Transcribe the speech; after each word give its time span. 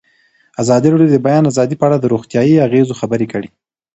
ازادي 0.61 0.87
راډیو 0.91 1.09
د 1.11 1.13
د 1.15 1.23
بیان 1.27 1.43
آزادي 1.51 1.75
په 1.77 1.85
اړه 1.87 1.97
د 1.99 2.05
روغتیایي 2.13 2.55
اغېزو 2.67 2.97
خبره 3.01 3.25
کړې. 3.33 3.49